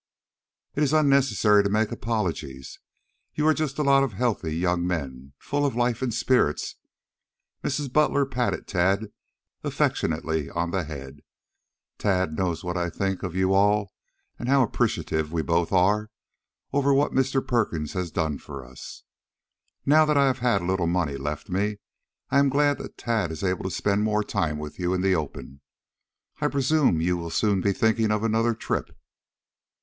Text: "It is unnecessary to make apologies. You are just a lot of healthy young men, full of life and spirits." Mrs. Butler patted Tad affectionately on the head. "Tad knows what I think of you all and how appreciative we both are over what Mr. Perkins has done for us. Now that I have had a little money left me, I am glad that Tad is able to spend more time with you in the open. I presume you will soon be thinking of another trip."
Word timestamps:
"It 0.73 0.81
is 0.81 0.93
unnecessary 0.93 1.63
to 1.63 1.69
make 1.69 1.91
apologies. 1.91 2.79
You 3.35 3.45
are 3.45 3.53
just 3.53 3.77
a 3.77 3.83
lot 3.83 4.01
of 4.03 4.13
healthy 4.13 4.57
young 4.57 4.87
men, 4.87 5.33
full 5.37 5.63
of 5.63 5.75
life 5.75 6.01
and 6.01 6.11
spirits." 6.11 6.77
Mrs. 7.63 7.93
Butler 7.93 8.25
patted 8.25 8.67
Tad 8.67 9.11
affectionately 9.63 10.49
on 10.49 10.71
the 10.71 10.85
head. 10.85 11.19
"Tad 11.99 12.35
knows 12.35 12.63
what 12.63 12.77
I 12.77 12.89
think 12.89 13.21
of 13.21 13.35
you 13.35 13.53
all 13.53 13.93
and 14.39 14.49
how 14.49 14.63
appreciative 14.63 15.31
we 15.31 15.43
both 15.43 15.71
are 15.71 16.09
over 16.73 16.95
what 16.95 17.11
Mr. 17.13 17.47
Perkins 17.47 17.93
has 17.93 18.09
done 18.09 18.39
for 18.39 18.65
us. 18.65 19.03
Now 19.85 20.05
that 20.05 20.17
I 20.17 20.25
have 20.25 20.39
had 20.39 20.63
a 20.63 20.65
little 20.65 20.87
money 20.87 21.15
left 21.15 21.47
me, 21.47 21.77
I 22.31 22.39
am 22.39 22.49
glad 22.49 22.79
that 22.79 22.97
Tad 22.97 23.31
is 23.31 23.43
able 23.43 23.65
to 23.65 23.69
spend 23.69 24.01
more 24.03 24.23
time 24.23 24.57
with 24.57 24.79
you 24.79 24.95
in 24.95 25.01
the 25.01 25.13
open. 25.13 25.61
I 26.39 26.47
presume 26.47 27.01
you 27.01 27.17
will 27.17 27.29
soon 27.29 27.61
be 27.61 27.71
thinking 27.71 28.09
of 28.09 28.23
another 28.23 28.55
trip." 28.55 28.97